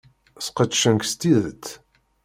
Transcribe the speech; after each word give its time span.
Sqedcent-k 0.45 1.03
s 1.09 1.11
tidet. 1.19 1.65